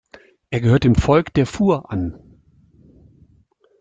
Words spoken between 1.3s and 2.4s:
der Fur an.